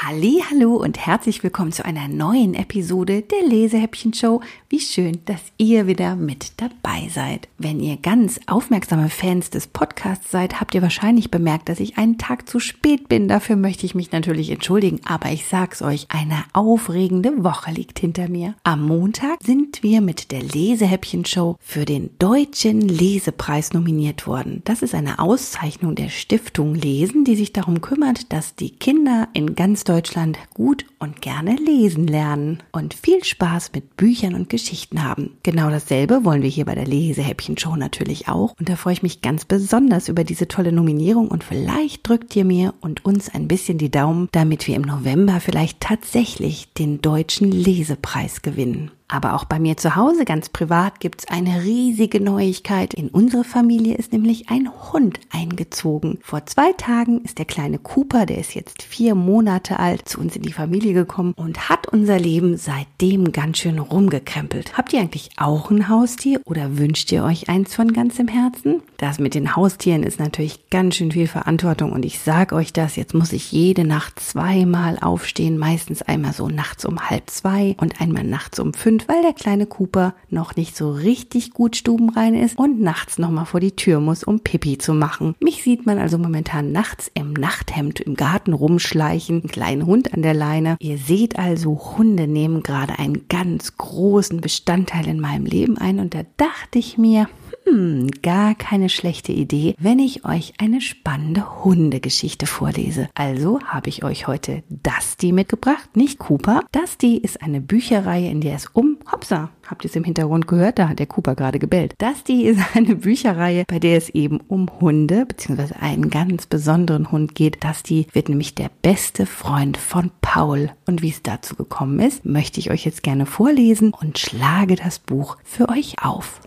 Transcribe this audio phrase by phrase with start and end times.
[0.00, 4.40] Hallo und herzlich willkommen zu einer neuen Episode der Lesehäppchen Show.
[4.68, 7.48] Wie schön, dass ihr wieder mit dabei seid.
[7.58, 12.16] Wenn ihr ganz aufmerksame Fans des Podcasts seid, habt ihr wahrscheinlich bemerkt, dass ich einen
[12.16, 13.26] Tag zu spät bin.
[13.26, 18.28] Dafür möchte ich mich natürlich entschuldigen, aber ich sag's euch, eine aufregende Woche liegt hinter
[18.28, 18.54] mir.
[18.62, 24.62] Am Montag sind wir mit der Lesehäppchen Show für den Deutschen Lesepreis nominiert worden.
[24.64, 29.56] Das ist eine Auszeichnung der Stiftung Lesen, die sich darum kümmert, dass die Kinder in
[29.56, 35.38] ganz Deutschland gut und gerne lesen lernen und viel Spaß mit Büchern und Geschichten haben.
[35.42, 38.54] Genau dasselbe wollen wir hier bei der Lesehäppchen-Show natürlich auch.
[38.58, 42.44] Und da freue ich mich ganz besonders über diese tolle Nominierung und vielleicht drückt ihr
[42.44, 47.50] mir und uns ein bisschen die Daumen, damit wir im November vielleicht tatsächlich den deutschen
[47.50, 48.90] Lesepreis gewinnen.
[49.10, 52.92] Aber auch bei mir zu Hause ganz privat gibt's eine riesige Neuigkeit.
[52.92, 56.18] In unsere Familie ist nämlich ein Hund eingezogen.
[56.22, 60.36] Vor zwei Tagen ist der kleine Cooper, der ist jetzt vier Monate alt, zu uns
[60.36, 64.76] in die Familie gekommen und hat unser Leben seitdem ganz schön rumgekrempelt.
[64.76, 68.82] Habt ihr eigentlich auch ein Haustier oder wünscht ihr euch eins von ganzem Herzen?
[68.98, 72.96] Das mit den Haustieren ist natürlich ganz schön viel Verantwortung und ich sag euch das,
[72.96, 78.02] jetzt muss ich jede Nacht zweimal aufstehen, meistens einmal so nachts um halb zwei und
[78.02, 82.34] einmal nachts um fünf sind, weil der kleine Cooper noch nicht so richtig gut stubenrein
[82.34, 85.34] ist und nachts nochmal vor die Tür muss, um Pipi zu machen.
[85.40, 90.22] Mich sieht man also momentan nachts im Nachthemd im Garten rumschleichen, einen kleinen Hund an
[90.22, 90.76] der Leine.
[90.80, 96.14] Ihr seht also, Hunde nehmen gerade einen ganz großen Bestandteil in meinem Leben ein und
[96.14, 97.28] da dachte ich mir,
[97.68, 103.08] hm, gar keine schlechte Idee, wenn ich euch eine spannende Hundegeschichte vorlese.
[103.14, 106.62] Also habe ich euch heute Dusty mitgebracht, nicht Cooper.
[106.72, 110.78] Dusty ist eine Bücherreihe, in der es um Hopsa, habt ihr es im Hintergrund gehört?
[110.78, 111.94] Da hat der Cooper gerade gebellt.
[111.98, 115.74] Dusty ist eine Bücherreihe, bei der es eben um Hunde bzw.
[115.80, 117.62] einen ganz besonderen Hund geht.
[117.62, 120.70] Dusty wird nämlich der beste Freund von Paul.
[120.86, 124.98] Und wie es dazu gekommen ist, möchte ich euch jetzt gerne vorlesen und schlage das
[124.98, 126.40] Buch für euch auf.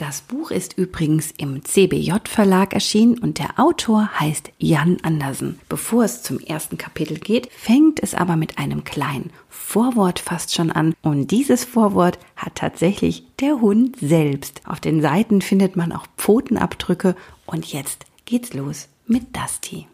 [0.00, 5.60] Das Buch ist übrigens im CBJ Verlag erschienen und der Autor heißt Jan Andersen.
[5.68, 10.72] Bevor es zum ersten Kapitel geht, fängt es aber mit einem kleinen Vorwort fast schon
[10.72, 10.94] an.
[11.02, 14.62] Und dieses Vorwort hat tatsächlich der Hund selbst.
[14.64, 19.86] Auf den Seiten findet man auch Pfotenabdrücke und jetzt geht's los mit Dusty.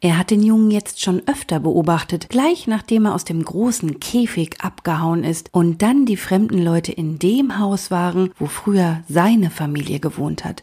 [0.00, 4.60] Er hat den Jungen jetzt schon öfter beobachtet, gleich nachdem er aus dem großen Käfig
[4.60, 9.98] abgehauen ist und dann die fremden Leute in dem Haus waren, wo früher seine Familie
[9.98, 10.62] gewohnt hat.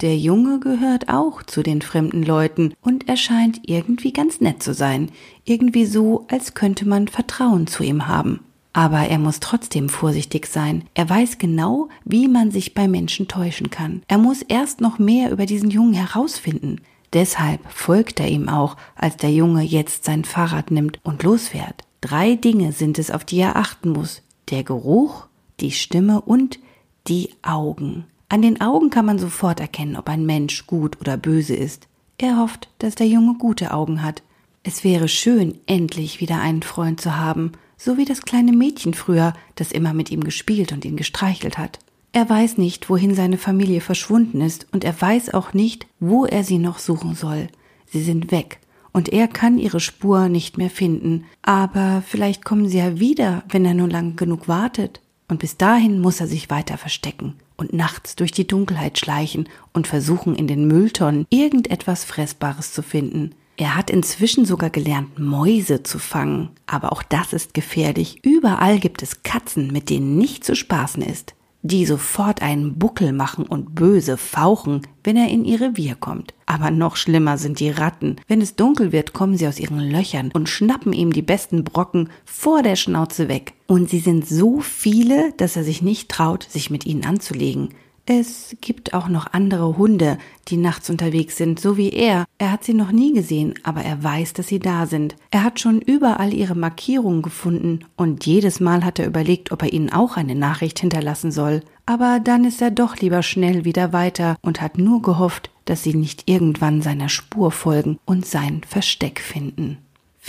[0.00, 4.72] Der Junge gehört auch zu den fremden Leuten und er scheint irgendwie ganz nett zu
[4.72, 5.10] sein,
[5.44, 8.38] irgendwie so, als könnte man Vertrauen zu ihm haben.
[8.72, 10.84] Aber er muss trotzdem vorsichtig sein.
[10.94, 14.02] Er weiß genau, wie man sich bei Menschen täuschen kann.
[14.06, 16.80] Er muss erst noch mehr über diesen Jungen herausfinden.
[17.12, 21.84] Deshalb folgt er ihm auch, als der Junge jetzt sein Fahrrad nimmt und losfährt.
[22.00, 24.22] Drei Dinge sind es, auf die er achten muss.
[24.50, 25.26] Der Geruch,
[25.60, 26.58] die Stimme und
[27.06, 28.04] die Augen.
[28.28, 31.88] An den Augen kann man sofort erkennen, ob ein Mensch gut oder böse ist.
[32.18, 34.22] Er hofft, dass der Junge gute Augen hat.
[34.62, 39.32] Es wäre schön, endlich wieder einen Freund zu haben, so wie das kleine Mädchen früher,
[39.54, 41.78] das immer mit ihm gespielt und ihn gestreichelt hat.
[42.12, 46.42] Er weiß nicht, wohin seine Familie verschwunden ist, und er weiß auch nicht, wo er
[46.42, 47.48] sie noch suchen soll.
[47.86, 48.60] Sie sind weg,
[48.92, 51.24] und er kann ihre Spur nicht mehr finden.
[51.42, 55.00] Aber vielleicht kommen sie ja wieder, wenn er nur lang genug wartet.
[55.28, 59.86] Und bis dahin muss er sich weiter verstecken und nachts durch die Dunkelheit schleichen und
[59.86, 63.34] versuchen, in den Mülltonnen irgendetwas Fressbares zu finden.
[63.58, 66.50] Er hat inzwischen sogar gelernt, Mäuse zu fangen.
[66.66, 68.24] Aber auch das ist gefährlich.
[68.24, 71.34] Überall gibt es Katzen, mit denen nicht zu spaßen ist
[71.68, 76.34] die sofort einen Buckel machen und böse fauchen, wenn er in ihr Revier kommt.
[76.46, 78.16] Aber noch schlimmer sind die Ratten.
[78.26, 82.08] Wenn es dunkel wird, kommen sie aus ihren Löchern und schnappen ihm die besten Brocken
[82.24, 83.52] vor der Schnauze weg.
[83.66, 87.68] Und sie sind so viele, dass er sich nicht traut, sich mit ihnen anzulegen.
[88.10, 90.16] Es gibt auch noch andere Hunde,
[90.48, 92.24] die nachts unterwegs sind, so wie er.
[92.38, 95.14] Er hat sie noch nie gesehen, aber er weiß, dass sie da sind.
[95.30, 99.74] Er hat schon überall ihre Markierungen gefunden und jedes Mal hat er überlegt, ob er
[99.74, 101.62] ihnen auch eine Nachricht hinterlassen soll.
[101.84, 105.92] Aber dann ist er doch lieber schnell wieder weiter und hat nur gehofft, dass sie
[105.92, 109.76] nicht irgendwann seiner Spur folgen und sein Versteck finden.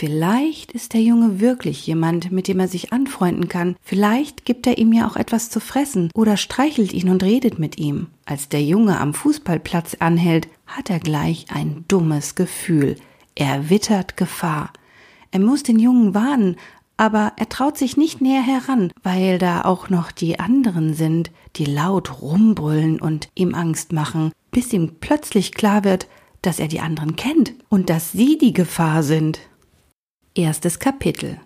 [0.00, 3.76] Vielleicht ist der Junge wirklich jemand, mit dem er sich anfreunden kann.
[3.82, 7.76] Vielleicht gibt er ihm ja auch etwas zu fressen oder streichelt ihn und redet mit
[7.76, 8.06] ihm.
[8.24, 12.96] Als der Junge am Fußballplatz anhält, hat er gleich ein dummes Gefühl.
[13.34, 14.72] Er wittert Gefahr.
[15.32, 16.56] Er muss den Jungen warnen,
[16.96, 21.66] aber er traut sich nicht näher heran, weil da auch noch die anderen sind, die
[21.66, 26.06] laut rumbrüllen und ihm Angst machen, bis ihm plötzlich klar wird,
[26.40, 29.40] dass er die anderen kennt und dass sie die Gefahr sind.
[30.36, 31.38] Erstes Kapitel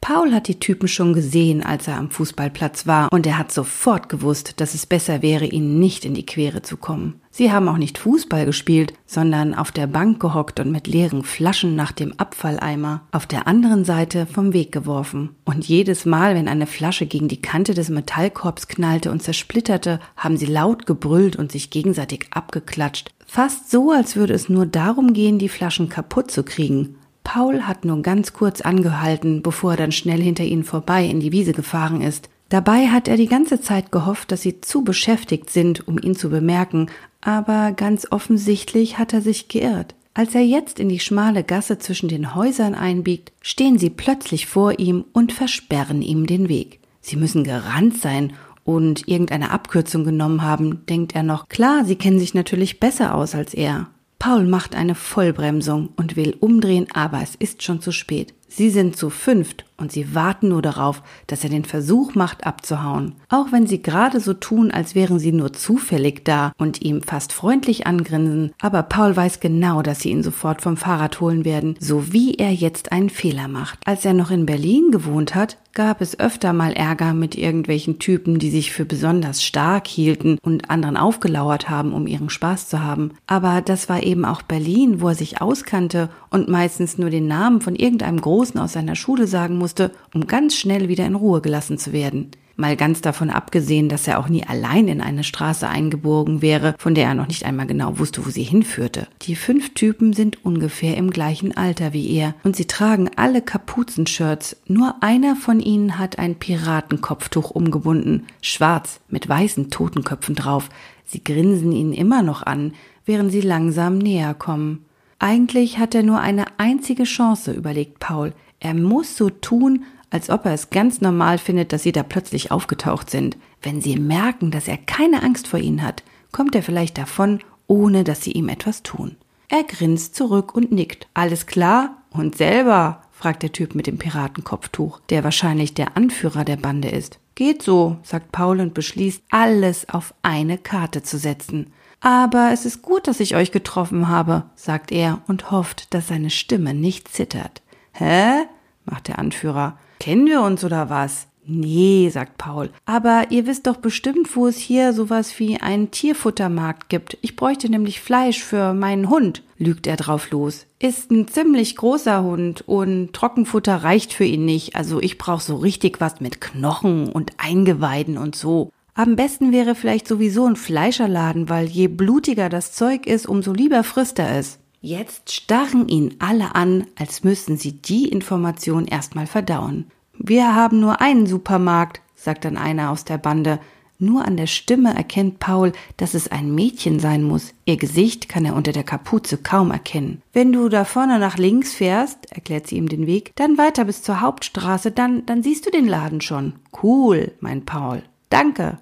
[0.00, 4.08] Paul hat die Typen schon gesehen, als er am Fußballplatz war, und er hat sofort
[4.08, 7.20] gewusst, dass es besser wäre, ihnen nicht in die Quere zu kommen.
[7.30, 11.76] Sie haben auch nicht Fußball gespielt, sondern auf der Bank gehockt und mit leeren Flaschen
[11.76, 15.36] nach dem Abfalleimer auf der anderen Seite vom Weg geworfen.
[15.44, 20.36] Und jedes Mal, wenn eine Flasche gegen die Kante des Metallkorbs knallte und zersplitterte, haben
[20.36, 23.10] sie laut gebrüllt und sich gegenseitig abgeklatscht.
[23.24, 26.96] Fast so, als würde es nur darum gehen, die Flaschen kaputt zu kriegen.
[27.24, 31.32] Paul hat nur ganz kurz angehalten, bevor er dann schnell hinter ihnen vorbei in die
[31.32, 32.28] Wiese gefahren ist.
[32.50, 36.30] Dabei hat er die ganze Zeit gehofft, dass sie zu beschäftigt sind, um ihn zu
[36.30, 36.88] bemerken,
[37.20, 39.94] aber ganz offensichtlich hat er sich geirrt.
[40.12, 44.78] Als er jetzt in die schmale Gasse zwischen den Häusern einbiegt, stehen sie plötzlich vor
[44.78, 46.78] ihm und versperren ihm den Weg.
[47.00, 51.48] Sie müssen gerannt sein und irgendeine Abkürzung genommen haben, denkt er noch.
[51.48, 53.88] Klar, sie kennen sich natürlich besser aus als er.
[54.24, 58.32] Paul macht eine Vollbremsung und will umdrehen, aber es ist schon zu spät.
[58.56, 63.16] Sie sind zu fünft und sie warten nur darauf, dass er den Versuch macht, abzuhauen.
[63.28, 67.32] Auch wenn sie gerade so tun, als wären sie nur zufällig da und ihm fast
[67.32, 72.12] freundlich angrinsen, aber Paul weiß genau, dass sie ihn sofort vom Fahrrad holen werden, so
[72.12, 73.80] wie er jetzt einen Fehler macht.
[73.84, 78.38] Als er noch in Berlin gewohnt hat, gab es öfter mal Ärger mit irgendwelchen Typen,
[78.38, 83.14] die sich für besonders stark hielten und anderen aufgelauert haben, um ihren Spaß zu haben.
[83.26, 87.60] Aber das war eben auch Berlin, wo er sich auskannte und meistens nur den Namen
[87.60, 91.78] von irgendeinem Großen aus seiner Schule sagen musste, um ganz schnell wieder in Ruhe gelassen
[91.78, 92.30] zu werden.
[92.56, 96.94] Mal ganz davon abgesehen, dass er auch nie allein in eine Straße eingebogen wäre, von
[96.94, 99.08] der er noch nicht einmal genau wusste, wo sie hinführte.
[99.22, 104.56] Die fünf Typen sind ungefähr im gleichen Alter wie er und sie tragen alle Kapuzenshirts.
[104.68, 110.68] Nur einer von ihnen hat ein Piratenkopftuch umgebunden, schwarz mit weißen Totenköpfen drauf.
[111.04, 112.72] Sie grinsen ihn immer noch an,
[113.04, 114.84] während sie langsam näher kommen.
[115.18, 118.32] Eigentlich hat er nur eine einzige Chance, überlegt Paul.
[118.60, 122.50] Er muss so tun, als ob er es ganz normal findet, dass sie da plötzlich
[122.50, 123.36] aufgetaucht sind.
[123.62, 126.02] Wenn sie merken, dass er keine Angst vor ihnen hat,
[126.32, 129.16] kommt er vielleicht davon, ohne dass sie ihm etwas tun.
[129.48, 131.08] Er grinst zurück und nickt.
[131.14, 132.02] Alles klar?
[132.10, 133.02] Und selber?
[133.10, 137.18] fragt der Typ mit dem Piratenkopftuch, der wahrscheinlich der Anführer der Bande ist.
[137.34, 141.72] Geht so, sagt Paul und beschließt, alles auf eine Karte zu setzen.
[142.00, 146.30] Aber es ist gut, dass ich euch getroffen habe, sagt er und hofft, dass seine
[146.30, 147.62] Stimme nicht zittert.
[147.92, 148.44] Hä?
[148.84, 149.78] macht der Anführer.
[150.00, 151.26] Kennen wir uns oder was?
[151.46, 152.70] Nee, sagt Paul.
[152.86, 157.18] Aber ihr wisst doch bestimmt, wo es hier sowas wie einen Tierfuttermarkt gibt.
[157.20, 160.66] Ich bräuchte nämlich Fleisch für meinen Hund, lügt er drauf los.
[160.78, 164.74] Ist ein ziemlich großer Hund und Trockenfutter reicht für ihn nicht.
[164.76, 168.70] Also ich brauch so richtig was mit Knochen und Eingeweiden und so.
[168.94, 173.82] Am besten wäre vielleicht sowieso ein Fleischerladen, weil je blutiger das Zeug ist, umso lieber
[173.82, 174.60] frisst er es.
[174.80, 179.86] Jetzt starren ihn alle an, als müssten sie die Information erstmal verdauen.
[180.18, 183.60] Wir haben nur einen Supermarkt, sagt dann einer aus der Bande.
[183.98, 187.54] Nur an der Stimme erkennt Paul, dass es ein Mädchen sein muss.
[187.64, 190.20] Ihr Gesicht kann er unter der Kapuze kaum erkennen.
[190.32, 194.02] Wenn du da vorne nach links fährst, erklärt sie ihm den Weg, dann weiter bis
[194.02, 196.54] zur Hauptstraße, dann, dann siehst du den Laden schon.
[196.82, 198.02] Cool, meint Paul.
[198.30, 198.78] Danke.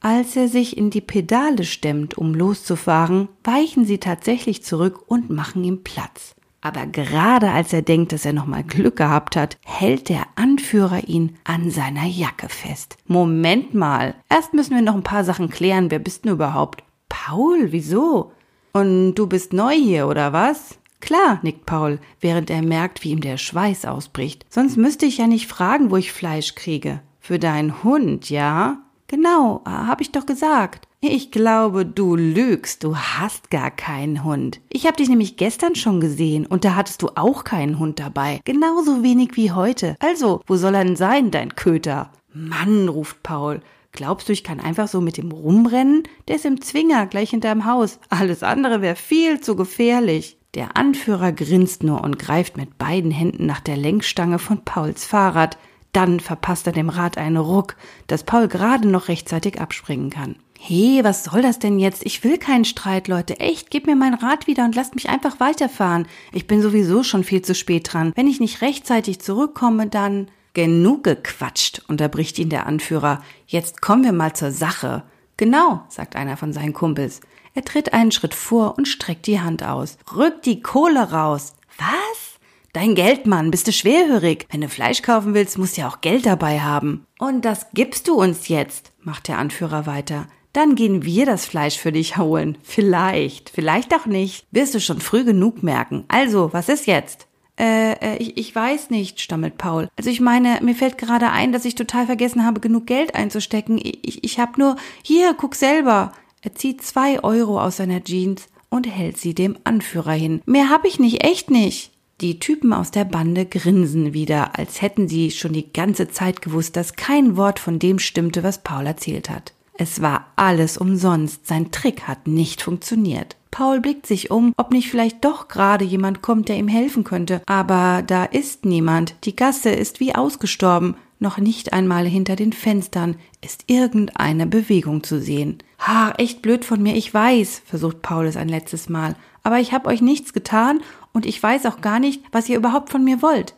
[0.00, 5.64] Als er sich in die Pedale stemmt, um loszufahren, weichen sie tatsächlich zurück und machen
[5.64, 6.33] ihm Platz.
[6.64, 11.36] Aber gerade als er denkt, dass er nochmal Glück gehabt hat, hält der Anführer ihn
[11.44, 12.96] an seiner Jacke fest.
[13.06, 15.90] Moment mal, erst müssen wir noch ein paar Sachen klären.
[15.90, 16.82] Wer bist du überhaupt?
[17.10, 18.32] Paul, wieso?
[18.72, 20.78] Und du bist neu hier, oder was?
[21.00, 24.46] Klar, nickt Paul, während er merkt, wie ihm der Schweiß ausbricht.
[24.48, 27.00] Sonst müsste ich ja nicht fragen, wo ich Fleisch kriege.
[27.20, 28.78] Für deinen Hund, ja?
[29.06, 30.88] Genau, hab ich doch gesagt.
[31.06, 34.62] Ich glaube, du lügst, du hast gar keinen Hund.
[34.70, 38.40] Ich hab dich nämlich gestern schon gesehen und da hattest du auch keinen Hund dabei.
[38.46, 39.96] Genauso wenig wie heute.
[40.00, 42.10] Also, wo soll er denn sein, dein Köter?
[42.32, 43.60] Mann, ruft Paul.
[43.92, 46.04] Glaubst du, ich kann einfach so mit ihm rumrennen?
[46.26, 47.98] Der ist im Zwinger, gleich hinterm Haus.
[48.08, 50.38] Alles andere wäre viel zu gefährlich.
[50.54, 55.58] Der Anführer grinst nur und greift mit beiden Händen nach der Lenkstange von Pauls Fahrrad.
[55.92, 60.36] Dann verpasst er dem Rad einen Ruck, dass Paul gerade noch rechtzeitig abspringen kann.
[60.66, 62.06] Hey, was soll das denn jetzt?
[62.06, 63.38] Ich will keinen Streit, Leute.
[63.38, 66.06] Echt, gebt mir mein Rad wieder und lasst mich einfach weiterfahren.
[66.32, 68.14] Ich bin sowieso schon viel zu spät dran.
[68.16, 70.30] Wenn ich nicht rechtzeitig zurückkomme, dann.
[70.54, 73.22] Genug gequatscht, unterbricht ihn der Anführer.
[73.46, 75.02] Jetzt kommen wir mal zur Sache.
[75.36, 77.20] Genau, sagt einer von seinen Kumpels.
[77.52, 79.98] Er tritt einen Schritt vor und streckt die Hand aus.
[80.16, 81.52] Rückt die Kohle raus.
[81.76, 82.38] Was?
[82.72, 84.46] Dein Geld, Mann, bist du schwerhörig.
[84.50, 87.06] Wenn du Fleisch kaufen willst, musst du ja auch Geld dabei haben.
[87.18, 90.26] Und das gibst du uns jetzt, macht der Anführer weiter.
[90.54, 92.56] Dann gehen wir das Fleisch für dich holen.
[92.62, 94.46] Vielleicht, vielleicht auch nicht.
[94.52, 96.04] Wirst du schon früh genug merken.
[96.06, 97.26] Also, was ist jetzt?
[97.58, 99.88] Äh, äh, ich, ich weiß nicht, stammelt Paul.
[99.96, 103.78] Also ich meine, mir fällt gerade ein, dass ich total vergessen habe, genug Geld einzustecken.
[103.78, 106.12] Ich, ich, ich hab nur, hier, guck selber.
[106.42, 110.40] Er zieht zwei Euro aus seiner Jeans und hält sie dem Anführer hin.
[110.46, 111.90] Mehr hab ich nicht, echt nicht.
[112.20, 116.76] Die Typen aus der Bande grinsen wieder, als hätten sie schon die ganze Zeit gewusst,
[116.76, 119.53] dass kein Wort von dem stimmte, was Paul erzählt hat.
[119.76, 123.36] Es war alles umsonst, sein Trick hat nicht funktioniert.
[123.50, 127.42] Paul blickt sich um, ob nicht vielleicht doch gerade jemand kommt, der ihm helfen könnte.
[127.46, 129.14] Aber da ist niemand.
[129.24, 130.96] Die Gasse ist wie ausgestorben.
[131.20, 135.58] Noch nicht einmal hinter den Fenstern ist irgendeine Bewegung zu sehen.
[135.78, 139.14] Ha, echt blöd von mir, ich weiß, versucht Paul es ein letztes Mal.
[139.42, 140.80] Aber ich hab euch nichts getan
[141.12, 143.54] und ich weiß auch gar nicht, was ihr überhaupt von mir wollt.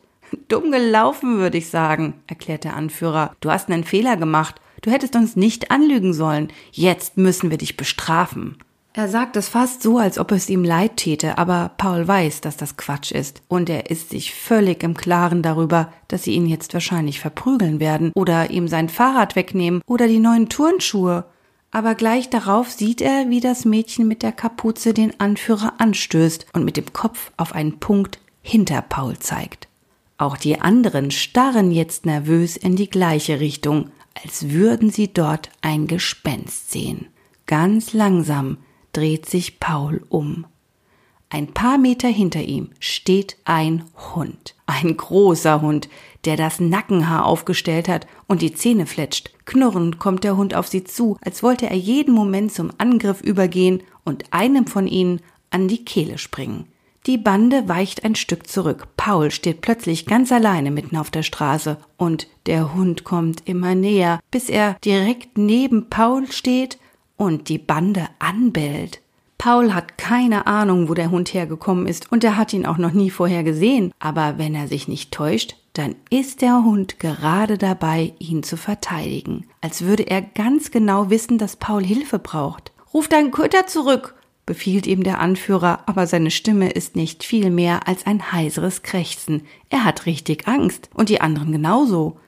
[0.49, 3.35] Dumm gelaufen, würde ich sagen, erklärt der Anführer.
[3.41, 4.61] Du hast einen Fehler gemacht.
[4.87, 6.47] Du hättest uns nicht anlügen sollen.
[6.71, 8.57] Jetzt müssen wir dich bestrafen.
[8.93, 12.57] Er sagt es fast so, als ob es ihm leid täte, aber Paul weiß, dass
[12.57, 13.43] das Quatsch ist.
[13.49, 18.13] Und er ist sich völlig im Klaren darüber, dass sie ihn jetzt wahrscheinlich verprügeln werden
[18.15, 21.25] oder ihm sein Fahrrad wegnehmen oder die neuen Turnschuhe.
[21.73, 26.65] Aber gleich darauf sieht er, wie das Mädchen mit der Kapuze den Anführer anstößt und
[26.65, 29.67] mit dem Kopf auf einen Punkt hinter Paul zeigt.
[30.17, 33.91] Auch die anderen starren jetzt nervös in die gleiche Richtung,
[34.23, 37.09] als würden sie dort ein Gespenst sehen.
[37.47, 38.59] Ganz langsam
[38.93, 40.47] dreht sich Paul um.
[41.29, 44.55] Ein paar Meter hinter ihm steht ein Hund.
[44.67, 45.89] Ein großer Hund,
[46.25, 49.31] der das Nackenhaar aufgestellt hat und die Zähne fletscht.
[49.45, 53.83] Knurrend kommt der Hund auf sie zu, als wollte er jeden Moment zum Angriff übergehen
[54.05, 55.21] und einem von ihnen
[55.51, 56.67] an die Kehle springen.
[57.07, 58.89] Die Bande weicht ein Stück zurück.
[58.97, 64.19] Paul steht plötzlich ganz alleine mitten auf der Straße und der Hund kommt immer näher,
[64.33, 66.79] bis er direkt neben Paul steht
[67.17, 69.01] und die Bande anbellt.
[69.39, 72.93] Paul hat keine Ahnung, wo der Hund hergekommen ist und er hat ihn auch noch
[72.93, 78.15] nie vorher gesehen, aber wenn er sich nicht täuscht, dann ist der Hund gerade dabei,
[78.19, 82.73] ihn zu verteidigen, als würde er ganz genau wissen, dass Paul Hilfe braucht.
[82.93, 84.16] Ruf deinen Köter zurück,
[84.47, 89.43] befiehlt ihm der Anführer, aber seine Stimme ist nicht viel mehr als ein heiseres Krächzen.
[89.69, 92.19] Er hat richtig Angst und die anderen genauso.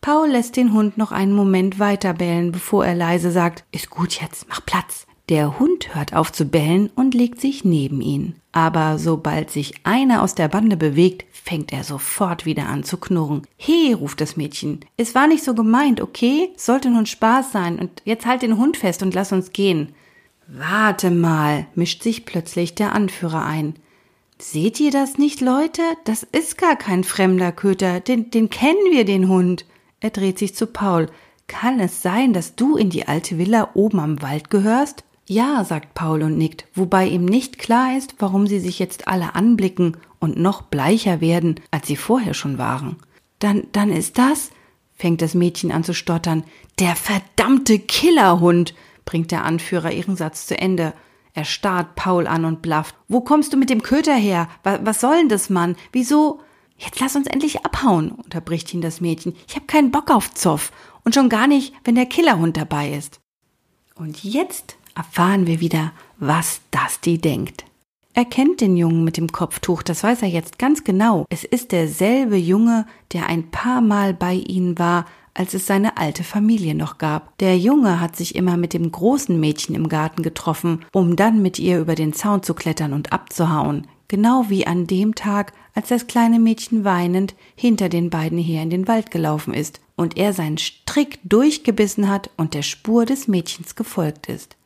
[0.00, 4.20] Paul lässt den Hund noch einen Moment weiter bellen, bevor er leise sagt, ist gut
[4.20, 5.06] jetzt, mach Platz.
[5.30, 8.34] Der Hund hört auf zu bellen und legt sich neben ihn.
[8.52, 13.42] Aber sobald sich einer aus der Bande bewegt, fängt er sofort wieder an zu knurren.
[13.56, 14.80] He, ruft das Mädchen.
[14.98, 16.50] Es war nicht so gemeint, okay?
[16.58, 19.94] Sollte nun Spaß sein und jetzt halt den Hund fest und lass uns gehen.
[20.46, 23.74] Warte mal, mischt sich plötzlich der Anführer ein.
[24.38, 25.82] Seht ihr das nicht, Leute?
[26.04, 29.64] Das ist gar kein fremder Köter, den, den kennen wir, den Hund.
[30.00, 31.08] Er dreht sich zu Paul.
[31.46, 35.04] Kann es sein, dass du in die alte Villa oben am Wald gehörst?
[35.26, 39.34] Ja, sagt Paul und nickt, wobei ihm nicht klar ist, warum sie sich jetzt alle
[39.34, 42.96] anblicken und noch bleicher werden, als sie vorher schon waren.
[43.38, 44.50] Dann, dann ist das,
[44.94, 46.44] fängt das Mädchen an zu stottern,
[46.78, 50.94] der verdammte Killerhund, bringt der Anführer ihren Satz zu Ende.
[51.32, 52.94] Er starrt Paul an und blafft.
[53.08, 54.48] Wo kommst du mit dem Köter her?
[54.62, 55.76] Was, was soll denn das, Mann?
[55.92, 56.40] Wieso?
[56.76, 59.34] Jetzt lass uns endlich abhauen, unterbricht ihn das Mädchen.
[59.48, 60.72] Ich hab keinen Bock auf Zoff.
[61.04, 63.20] Und schon gar nicht, wenn der Killerhund dabei ist.
[63.94, 67.64] Und jetzt erfahren wir wieder, was Dusty denkt.
[68.16, 71.26] Er kennt den Jungen mit dem Kopftuch, das weiß er jetzt ganz genau.
[71.30, 76.24] Es ist derselbe Junge, der ein paar Mal bei ihnen war, als es seine alte
[76.24, 77.36] Familie noch gab.
[77.38, 81.58] Der Junge hat sich immer mit dem großen Mädchen im Garten getroffen, um dann mit
[81.58, 86.06] ihr über den Zaun zu klettern und abzuhauen genau wie an dem Tag, als das
[86.06, 90.58] kleine Mädchen weinend hinter den beiden her in den Wald gelaufen ist und er seinen
[90.58, 94.56] Strick durchgebissen hat und der Spur des Mädchens gefolgt ist.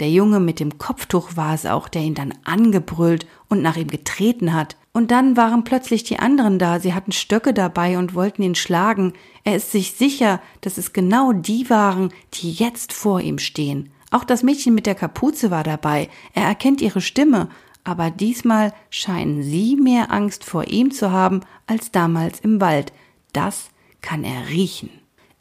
[0.00, 3.88] Der Junge mit dem Kopftuch war es auch, der ihn dann angebrüllt und nach ihm
[3.88, 4.76] getreten hat.
[4.92, 9.12] Und dann waren plötzlich die anderen da, sie hatten Stöcke dabei und wollten ihn schlagen.
[9.44, 13.90] Er ist sich sicher, dass es genau die waren, die jetzt vor ihm stehen.
[14.10, 16.08] Auch das Mädchen mit der Kapuze war dabei.
[16.32, 17.48] Er erkennt ihre Stimme
[17.84, 22.92] aber diesmal scheinen sie mehr Angst vor ihm zu haben als damals im Wald.
[23.32, 23.68] Das
[24.00, 24.90] kann er riechen.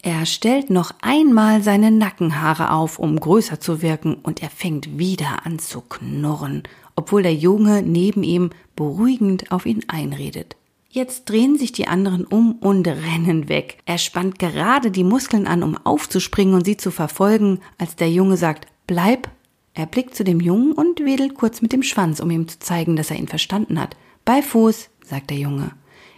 [0.02, 5.46] Er stellt noch einmal seine Nackenhaare auf, um größer zu wirken, und er fängt wieder
[5.46, 6.64] an zu knurren,
[6.98, 10.58] obwohl der Junge neben ihm beruhigend auf ihn einredet.
[10.96, 13.80] Jetzt drehen sich die anderen um und rennen weg.
[13.86, 18.38] Er spannt gerade die Muskeln an, um aufzuspringen und sie zu verfolgen, als der Junge
[18.38, 19.28] sagt, bleib
[19.74, 22.96] er blickt zu dem Jungen und wedelt kurz mit dem Schwanz, um ihm zu zeigen,
[22.96, 23.98] dass er ihn verstanden hat.
[24.24, 25.72] Bei Fuß, sagt der Junge.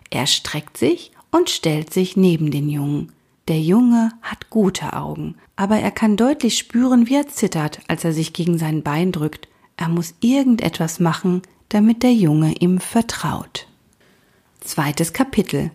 [0.09, 3.13] Er streckt sich und stellt sich neben den Jungen.
[3.47, 8.11] Der Junge hat gute Augen, aber er kann deutlich spüren, wie er zittert, als er
[8.11, 9.47] sich gegen sein Bein drückt.
[9.77, 13.67] Er muss irgendetwas machen, damit der Junge ihm vertraut.
[14.65, 15.69] Zweites Kapitel.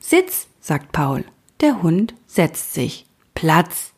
[0.00, 1.24] Sitz, sagt Paul.
[1.62, 3.06] Der Hund setzt sich.
[3.34, 3.94] Platz.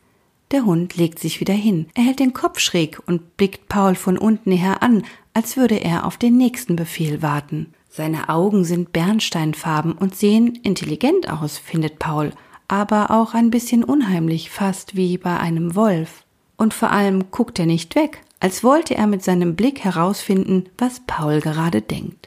[0.52, 1.88] Der Hund legt sich wieder hin.
[1.94, 5.02] Er hält den Kopf schräg und blickt Paul von unten her an,
[5.34, 7.74] als würde er auf den nächsten Befehl warten.
[7.90, 12.30] Seine Augen sind bernsteinfarben und sehen intelligent aus, findet Paul,
[12.68, 16.22] aber auch ein bisschen unheimlich, fast wie bei einem Wolf.
[16.56, 21.00] Und vor allem guckt er nicht weg, als wollte er mit seinem Blick herausfinden, was
[21.04, 22.25] Paul gerade denkt.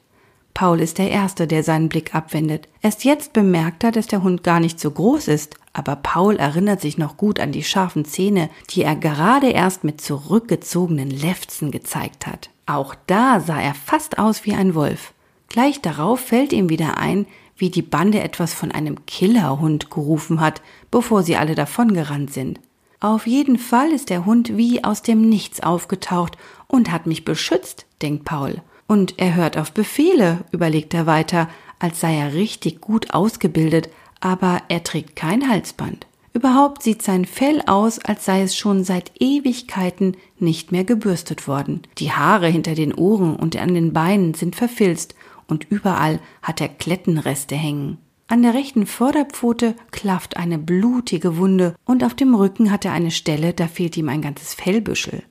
[0.59, 2.67] Paul ist der Erste, der seinen Blick abwendet.
[2.81, 6.81] Erst jetzt bemerkt er, dass der Hund gar nicht so groß ist, aber Paul erinnert
[6.81, 12.27] sich noch gut an die scharfen Zähne, die er gerade erst mit zurückgezogenen Lefzen gezeigt
[12.27, 12.49] hat.
[12.65, 15.13] Auch da sah er fast aus wie ein Wolf.
[15.47, 17.25] Gleich darauf fällt ihm wieder ein,
[17.55, 20.61] wie die Bande etwas von einem Killerhund gerufen hat,
[20.91, 22.59] bevor sie alle davongerannt sind.
[22.99, 26.37] Auf jeden Fall ist der Hund wie aus dem Nichts aufgetaucht
[26.67, 28.61] und hat mich beschützt, denkt Paul.
[28.89, 33.87] Und er hört auf Befehle, überlegt er weiter, als sei er richtig gut ausgebildet,
[34.19, 36.07] aber er trägt kein Halsband.
[36.33, 41.83] Überhaupt sieht sein Fell aus, als sei es schon seit Ewigkeiten nicht mehr gebürstet worden.
[41.99, 45.13] Die Haare hinter den Ohren und an den Beinen sind verfilzt
[45.45, 47.99] und überall hat er Klettenreste hängen.
[48.27, 53.11] An der rechten Vorderpfote klafft eine blutige Wunde und auf dem Rücken hat er eine
[53.11, 55.21] Stelle, da fehlt ihm ein ganzes Fellbüschel.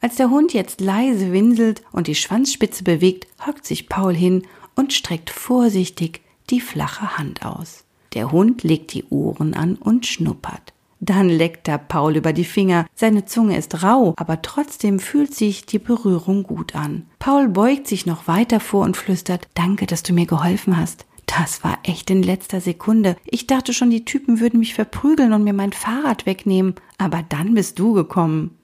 [0.00, 4.42] Als der Hund jetzt leise winselt und die Schwanzspitze bewegt, hockt sich Paul hin
[4.76, 7.84] und streckt vorsichtig die flache Hand aus.
[8.14, 10.72] Der Hund legt die Ohren an und schnuppert.
[11.00, 12.86] Dann leckt er Paul über die Finger.
[12.94, 17.06] Seine Zunge ist rau, aber trotzdem fühlt sich die Berührung gut an.
[17.18, 21.06] Paul beugt sich noch weiter vor und flüstert, Danke, dass du mir geholfen hast.
[21.26, 23.16] Das war echt in letzter Sekunde.
[23.26, 26.74] Ich dachte schon, die Typen würden mich verprügeln und mir mein Fahrrad wegnehmen.
[26.96, 28.57] Aber dann bist du gekommen.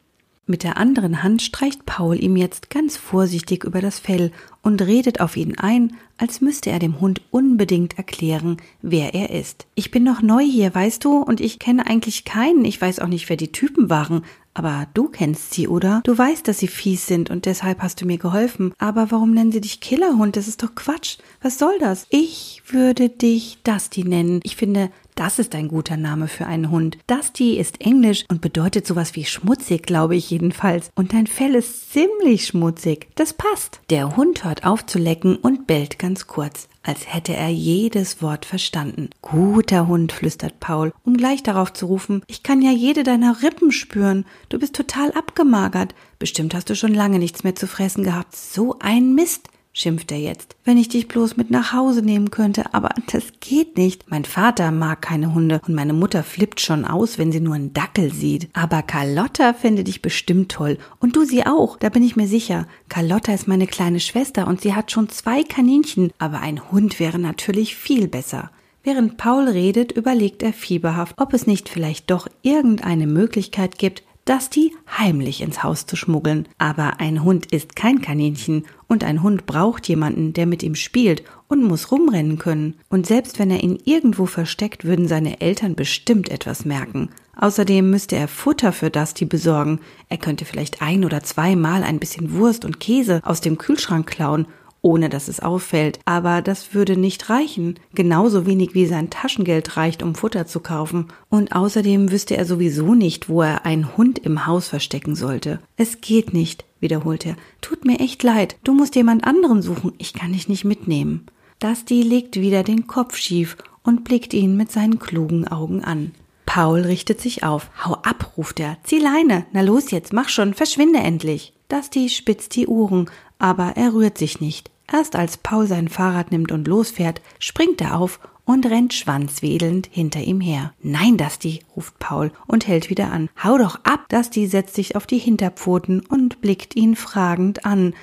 [0.47, 4.31] Mit der anderen Hand streicht Paul ihm jetzt ganz vorsichtig über das Fell
[4.61, 9.67] und redet auf ihn ein, als müsste er dem Hund unbedingt erklären, wer er ist.
[9.75, 13.09] Ich bin noch neu hier, weißt du, und ich kenne eigentlich keinen, ich weiß auch
[13.09, 14.23] nicht, wer die Typen waren,
[14.55, 16.01] aber du kennst sie, oder?
[16.05, 18.73] Du weißt, dass sie fies sind und deshalb hast du mir geholfen.
[18.79, 20.37] Aber warum nennen sie dich Killerhund?
[20.37, 21.19] Das ist doch Quatsch.
[21.43, 22.07] Was soll das?
[22.11, 24.41] Ich würde dich Dusty nennen.
[24.45, 26.99] Ich finde, das ist ein guter Name für einen Hund.
[27.07, 30.91] Dusty ist englisch und bedeutet sowas wie schmutzig, glaube ich jedenfalls.
[30.95, 33.09] Und dein Fell ist ziemlich schmutzig.
[33.15, 33.81] Das passt.
[33.91, 38.45] Der Hund hört auf zu lecken und bellt ganz kurz, als hätte er jedes Wort
[38.45, 39.11] verstanden.
[39.23, 43.73] Guter Hund, flüstert Paul, um gleich darauf zu rufen, ich kann ja jede deiner Rippen
[43.73, 44.27] spüren.
[44.51, 45.95] Du bist total abgemagert.
[46.19, 48.37] Bestimmt hast du schon lange nichts mehr zu fressen gehabt.
[48.37, 50.57] So ein Mist schimpft er jetzt.
[50.65, 54.11] Wenn ich dich bloß mit nach Hause nehmen könnte, aber das geht nicht.
[54.11, 57.75] Mein Vater mag keine Hunde und meine Mutter flippt schon aus, wenn sie nur einen
[57.75, 58.49] Dackel sieht.
[58.55, 60.79] Aber Carlotta fände dich bestimmt toll.
[61.01, 62.67] Und du sie auch, da bin ich mir sicher.
[62.89, 67.19] Carlotta ist meine kleine Schwester und sie hat schon zwei Kaninchen, aber ein Hund wäre
[67.19, 68.51] natürlich viel besser.
[68.85, 74.75] Während Paul redet, überlegt er fieberhaft, ob es nicht vielleicht doch irgendeine Möglichkeit gibt, Dusty
[74.99, 76.49] heimlich ins Haus zu schmuggeln.
[76.57, 81.23] Aber ein Hund ist kein Kaninchen und ein Hund braucht jemanden, der mit ihm spielt
[81.49, 82.77] und muss rumrennen können.
[82.89, 87.11] Und selbst wenn er ihn irgendwo versteckt, würden seine Eltern bestimmt etwas merken.
[87.37, 89.81] Außerdem müsste er Futter für Dusty besorgen.
[90.09, 94.47] Er könnte vielleicht ein oder zweimal ein bisschen Wurst und Käse aus dem Kühlschrank klauen
[94.85, 95.99] ohne dass es auffällt.
[96.05, 101.09] Aber das würde nicht reichen, genauso wenig wie sein Taschengeld reicht, um Futter zu kaufen.
[101.31, 105.59] Und außerdem wüsste er sowieso nicht, wo er einen Hund im Haus verstecken sollte.
[105.77, 107.37] Es geht nicht, wiederholt er.
[107.63, 111.27] Tut mir echt leid, du musst jemand anderen suchen, ich kann dich nicht mitnehmen.
[111.61, 116.13] Dusty legt wieder den Kopf schief und blickt ihn mit seinen klugen Augen an.
[116.45, 117.71] Paul richtet sich auf.
[117.83, 118.77] Hau ab, ruft er.
[118.85, 119.47] Zieh Leine.
[119.53, 121.55] Na los jetzt, mach schon, verschwinde endlich.
[121.69, 124.71] Dusty spitzt die Ohren, aber er rührt sich nicht.
[124.93, 130.21] Erst als Paul sein Fahrrad nimmt und losfährt, springt er auf und rennt schwanzwedelnd hinter
[130.21, 130.73] ihm her.
[130.83, 133.31] Nein, Dusty, ruft Paul und hält wieder an.
[133.43, 134.09] Hau doch ab!
[134.09, 137.95] Dusty setzt sich auf die Hinterpfoten und blickt ihn fragend an.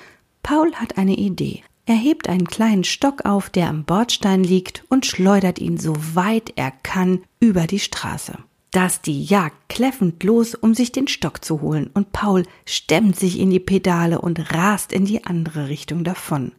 [0.42, 1.62] Paul hat eine Idee.
[1.86, 6.52] Er hebt einen kleinen Stock auf, der am Bordstein liegt, und schleudert ihn so weit
[6.56, 8.38] er kann über die Straße.
[8.72, 13.50] Dusty jagt kläffend los, um sich den Stock zu holen, und Paul stemmt sich in
[13.50, 16.52] die Pedale und rast in die andere Richtung davon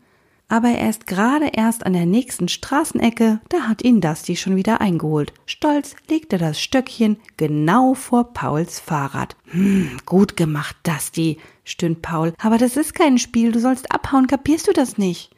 [0.54, 4.82] aber er ist gerade erst an der nächsten Straßenecke, da hat ihn Dusty schon wieder
[4.82, 5.34] eingeholt.
[5.48, 9.36] Stolz legt er das Stöckchen genau vor Pauls Fahrrad.
[9.46, 12.34] Hm, gut gemacht, Dusty, stöhnt Paul.
[12.38, 15.32] Aber das ist kein Spiel, du sollst abhauen, kapierst du das nicht?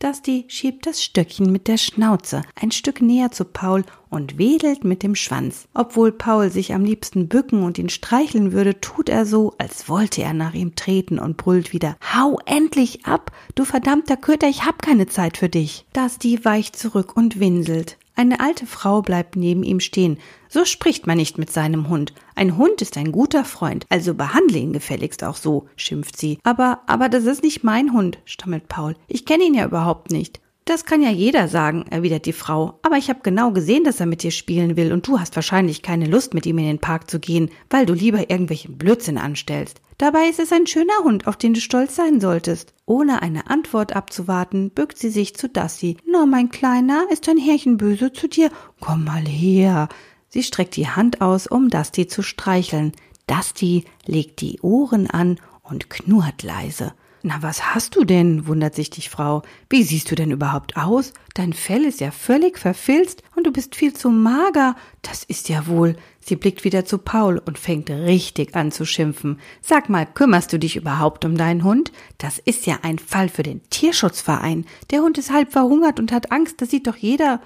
[0.00, 5.02] Dusty schiebt das Stöckchen mit der Schnauze ein Stück näher zu Paul und wedelt mit
[5.02, 5.68] dem Schwanz.
[5.74, 10.22] Obwohl Paul sich am liebsten bücken und ihn streicheln würde, tut er so, als wollte
[10.22, 14.80] er nach ihm treten und brüllt wieder Hau endlich ab, du verdammter Köter, ich hab
[14.80, 15.84] keine Zeit für dich.
[15.92, 17.98] Dusty weicht zurück und winselt.
[18.20, 20.18] Eine alte Frau bleibt neben ihm stehen.
[20.50, 22.12] So spricht man nicht mit seinem Hund.
[22.34, 26.38] Ein Hund ist ein guter Freund, also behandle ihn gefälligst auch so, schimpft sie.
[26.42, 28.94] Aber, aber das ist nicht mein Hund, stammelt Paul.
[29.08, 30.42] Ich kenne ihn ja überhaupt nicht.
[30.64, 32.78] Das kann ja jeder sagen, erwidert die Frau.
[32.82, 35.82] Aber ich habe genau gesehen, dass er mit dir spielen will und du hast wahrscheinlich
[35.82, 39.80] keine Lust, mit ihm in den Park zu gehen, weil du lieber irgendwelchen Blödsinn anstellst.
[39.98, 42.72] Dabei ist es ein schöner Hund, auf den du stolz sein solltest.
[42.86, 45.96] Ohne eine Antwort abzuwarten, bückt sie sich zu Dassi.
[46.06, 48.50] Na, mein Kleiner, ist dein Herrchen böse zu dir?
[48.80, 49.88] Komm mal her.
[50.28, 52.92] Sie streckt die Hand aus, um Dusty zu streicheln.
[53.26, 56.94] Dusty legt die Ohren an und knurrt leise.
[57.22, 58.46] Na, was hast du denn?
[58.46, 59.42] wundert sich die Frau.
[59.68, 61.12] Wie siehst du denn überhaupt aus?
[61.34, 64.74] Dein Fell ist ja völlig verfilzt und du bist viel zu mager.
[65.02, 65.96] Das ist ja wohl.
[66.20, 69.38] Sie blickt wieder zu Paul und fängt richtig an zu schimpfen.
[69.60, 71.92] Sag mal, kümmerst du dich überhaupt um deinen Hund?
[72.16, 74.64] Das ist ja ein Fall für den Tierschutzverein.
[74.90, 77.42] Der Hund ist halb verhungert und hat Angst, das sieht doch jeder.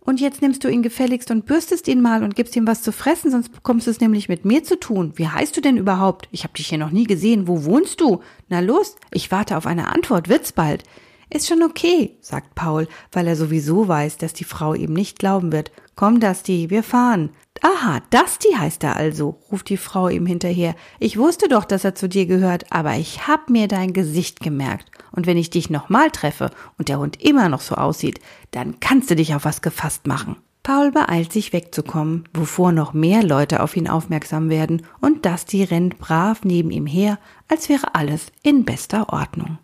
[0.00, 2.92] Und jetzt nimmst du ihn gefälligst und bürstest ihn mal und gibst ihm was zu
[2.92, 5.12] fressen, sonst bekommst du es nämlich mit mir zu tun.
[5.16, 6.28] Wie heißt du denn überhaupt?
[6.32, 7.46] Ich hab dich hier noch nie gesehen.
[7.46, 8.20] Wo wohnst du?
[8.48, 10.84] Na los, ich warte auf eine Antwort, wird's bald.
[11.32, 15.52] Ist schon okay, sagt Paul, weil er sowieso weiß, dass die Frau ihm nicht glauben
[15.52, 15.70] wird.
[15.94, 17.30] Komm, Dusty, wir fahren.
[17.60, 20.74] Aha, Dusty heißt er also, ruft die Frau ihm hinterher.
[20.98, 24.90] Ich wusste doch, dass er zu dir gehört, aber ich hab mir dein Gesicht gemerkt.
[25.12, 28.20] Und wenn ich dich nochmal treffe und der Hund immer noch so aussieht,
[28.50, 30.36] dann kannst du dich auf was gefasst machen.
[30.62, 35.98] Paul beeilt sich wegzukommen, bevor noch mehr Leute auf ihn aufmerksam werden, und Dusty rennt
[35.98, 37.18] brav neben ihm her,
[37.48, 39.58] als wäre alles in bester Ordnung.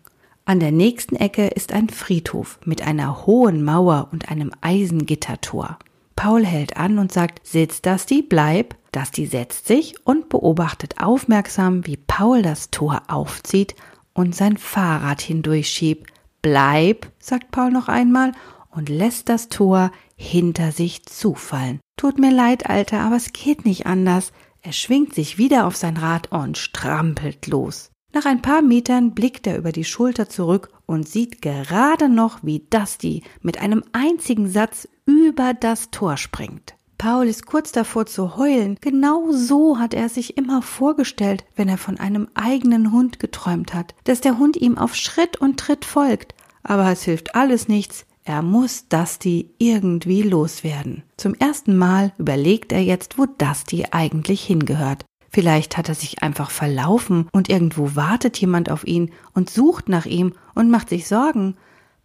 [0.45, 5.77] An der nächsten Ecke ist ein Friedhof mit einer hohen Mauer und einem Eisengittertor.
[6.15, 8.75] Paul hält an und sagt, sitz Dusty, bleib.
[8.91, 13.75] Dusty setzt sich und beobachtet aufmerksam, wie Paul das Tor aufzieht
[14.17, 16.11] und sein Fahrrad hindurchschiebt.
[16.41, 18.31] Bleib, sagt Paul noch einmal
[18.71, 21.79] und lässt das Tor hinter sich zufallen.
[21.97, 24.33] Tut mir leid, Alter, aber es geht nicht anders.
[24.61, 27.91] Er schwingt sich wieder auf sein Rad und strampelt los.
[28.11, 32.65] Nach ein paar Metern blickt er über die Schulter zurück und sieht gerade noch, wie
[32.71, 36.76] Dusty mit einem einzigen Satz über das Tor springt.
[36.97, 38.77] Paul ist kurz davor zu heulen.
[38.81, 43.93] Genau so hat er sich immer vorgestellt, wenn er von einem eigenen Hund geträumt hat,
[44.05, 46.33] dass der Hund ihm auf Schritt und Tritt folgt.
[46.63, 48.05] Aber es hilft alles nichts.
[48.23, 51.03] Er muss Dusty irgendwie loswerden.
[51.17, 55.05] Zum ersten Mal überlegt er jetzt, wo Dusty eigentlich hingehört.
[55.29, 60.05] Vielleicht hat er sich einfach verlaufen und irgendwo wartet jemand auf ihn und sucht nach
[60.05, 61.55] ihm und macht sich Sorgen.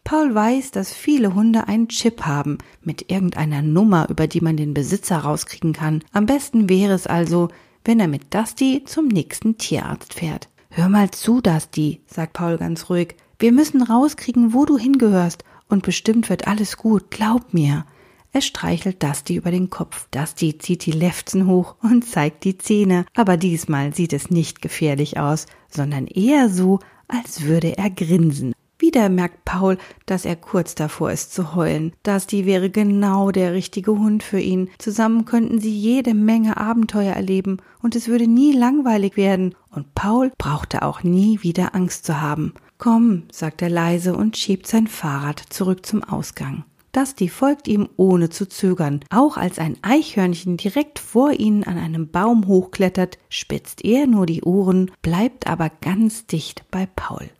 [0.05, 4.75] Paul weiß, dass viele Hunde einen Chip haben mit irgendeiner Nummer, über die man den
[4.75, 6.03] Besitzer rauskriegen kann.
[6.13, 7.49] Am besten wäre es also,
[7.85, 10.49] wenn er mit Dusty zum nächsten Tierarzt fährt.
[10.71, 13.17] Hör mal zu, Dusty, sagt Paul ganz ruhig.
[13.39, 17.87] Wir müssen rauskriegen, wo du hingehörst, und bestimmt wird alles gut, glaub mir.
[18.33, 20.09] Er streichelt Dusty über den Kopf.
[20.11, 25.19] Dusty zieht die Lefzen hoch und zeigt die Zähne, aber diesmal sieht es nicht gefährlich
[25.19, 28.55] aus, sondern eher so, als würde er grinsen.
[28.83, 31.93] Wieder merkt Paul, dass er kurz davor ist zu heulen.
[32.03, 34.71] Dusty wäre genau der richtige Hund für ihn.
[34.79, 39.55] Zusammen könnten sie jede Menge Abenteuer erleben und es würde nie langweilig werden.
[39.71, 42.55] Und Paul brauchte auch nie wieder Angst zu haben.
[42.77, 46.65] Komm, sagt er leise und schiebt sein Fahrrad zurück zum Ausgang.
[46.91, 48.99] Dusty folgt ihm ohne zu zögern.
[49.11, 54.43] Auch als ein Eichhörnchen direkt vor ihnen an einem Baum hochklettert, spitzt er nur die
[54.43, 57.31] Ohren, bleibt aber ganz dicht bei Paul.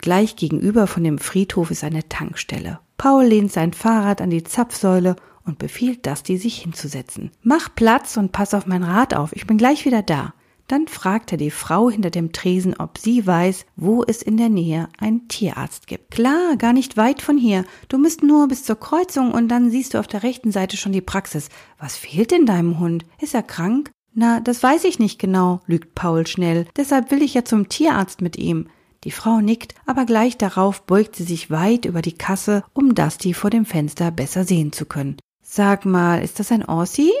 [0.00, 2.80] Gleich gegenüber von dem Friedhof ist eine Tankstelle.
[2.96, 7.30] Paul lehnt sein Fahrrad an die Zapfsäule und befiehlt Dusty, sich hinzusetzen.
[7.42, 10.34] Mach Platz und pass auf mein Rad auf, ich bin gleich wieder da.
[10.68, 14.48] Dann fragt er die Frau hinter dem Tresen, ob sie weiß, wo es in der
[14.48, 16.12] Nähe einen Tierarzt gibt.
[16.12, 17.64] Klar, gar nicht weit von hier.
[17.88, 20.92] Du müsst nur bis zur Kreuzung und dann siehst du auf der rechten Seite schon
[20.92, 21.48] die Praxis.
[21.78, 23.04] Was fehlt denn deinem Hund?
[23.20, 23.90] Ist er krank?
[24.14, 26.66] Na, das weiß ich nicht genau, lügt Paul schnell.
[26.76, 28.68] Deshalb will ich ja zum Tierarzt mit ihm.
[29.04, 33.32] Die Frau nickt, aber gleich darauf beugt sie sich weit über die Kasse, um Dusty
[33.32, 35.16] vor dem Fenster besser sehen zu können.
[35.42, 37.12] Sag mal, ist das ein Aussie?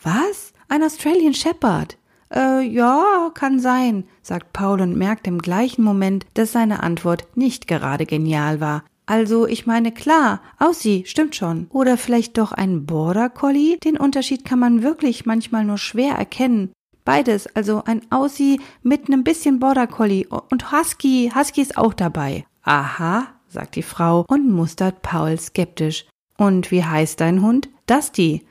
[0.00, 0.52] Was?
[0.68, 1.98] Ein Australian Shepherd.
[2.32, 7.66] Äh, ja, kann sein, sagt Paul und merkt im gleichen Moment, dass seine Antwort nicht
[7.66, 8.84] gerade genial war.
[9.06, 11.66] Also, ich meine, klar, Aussie, stimmt schon.
[11.70, 13.78] Oder vielleicht doch ein Border Collie?
[13.78, 16.72] Den Unterschied kann man wirklich manchmal nur schwer erkennen.
[17.08, 22.44] Beides, also ein Aussie mit einem bisschen Border Collie und Husky, Husky ist auch dabei.
[22.64, 26.04] Aha, sagt die Frau und mustert Paul skeptisch.
[26.36, 27.70] Und wie heißt dein Hund?
[27.86, 28.44] Dusty.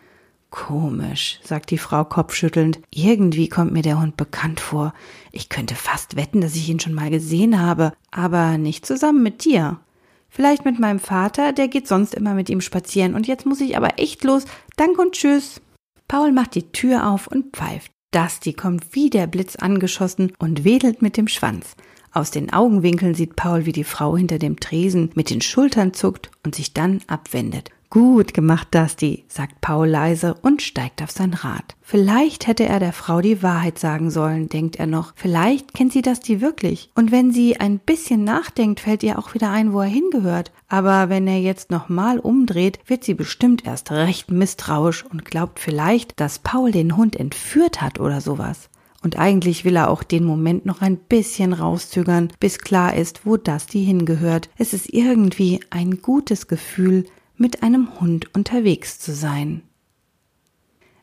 [0.49, 2.79] Komisch, sagt die Frau kopfschüttelnd.
[2.89, 4.95] Irgendwie kommt mir der Hund bekannt vor.
[5.31, 9.45] Ich könnte fast wetten, dass ich ihn schon mal gesehen habe, aber nicht zusammen mit
[9.45, 9.81] dir.
[10.29, 13.77] Vielleicht mit meinem Vater, der geht sonst immer mit ihm spazieren und jetzt muss ich
[13.77, 14.45] aber echt los.
[14.77, 15.61] Dank und tschüss.
[16.07, 17.91] Paul macht die Tür auf und pfeift.
[18.11, 21.75] Dusty kommt wie der Blitz angeschossen und wedelt mit dem Schwanz.
[22.11, 26.31] Aus den Augenwinkeln sieht Paul, wie die Frau hinter dem Tresen mit den Schultern zuckt
[26.43, 27.71] und sich dann abwendet.
[27.89, 31.77] Gut gemacht, Dusty, sagt Paul leise und steigt auf sein Rad.
[31.81, 35.13] Vielleicht hätte er der Frau die Wahrheit sagen sollen, denkt er noch.
[35.15, 36.89] Vielleicht kennt sie Dusty wirklich.
[36.95, 40.51] Und wenn sie ein bisschen nachdenkt, fällt ihr auch wieder ein, wo er hingehört.
[40.67, 46.19] Aber wenn er jetzt nochmal umdreht, wird sie bestimmt erst recht misstrauisch und glaubt vielleicht,
[46.19, 48.69] dass Paul den Hund entführt hat oder sowas.
[49.01, 53.37] Und eigentlich will er auch den Moment noch ein bisschen rauszögern, bis klar ist, wo
[53.37, 54.49] Dusty hingehört.
[54.57, 57.05] Es ist irgendwie ein gutes Gefühl,
[57.37, 59.61] mit einem Hund unterwegs zu sein.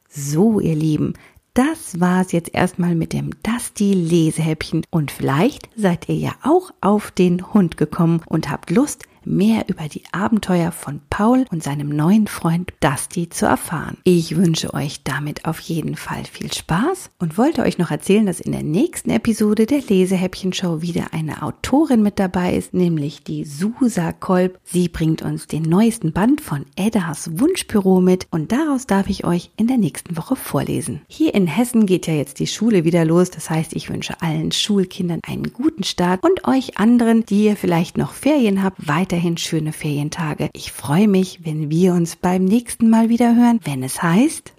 [0.08, 1.14] So, ihr Lieben,
[1.54, 7.10] das war's jetzt erstmal mit dem Dusty Lesehäppchen und vielleicht seid ihr ja auch auf
[7.10, 12.26] den Hund gekommen und habt Lust, mehr über die Abenteuer von Paul und seinem neuen
[12.26, 13.98] Freund Dusty zu erfahren.
[14.04, 18.40] Ich wünsche euch damit auf jeden Fall viel Spaß und wollte euch noch erzählen, dass
[18.40, 24.12] in der nächsten Episode der Lesehäppchen-Show wieder eine Autorin mit dabei ist, nämlich die Susa
[24.12, 24.58] Kolb.
[24.64, 29.50] Sie bringt uns den neuesten Band von Eddas Wunschbüro mit und daraus darf ich euch
[29.56, 31.02] in der nächsten Woche vorlesen.
[31.08, 34.52] Hier in Hessen geht ja jetzt die Schule wieder los, das heißt, ich wünsche allen
[34.52, 39.36] Schulkindern einen guten Start und euch anderen, die ihr vielleicht noch Ferien habt, weiter weiterhin
[39.36, 40.48] schöne Ferientage.
[40.54, 44.52] Ich freue mich, wenn wir uns beim nächsten Mal wieder hören, wenn es heißt.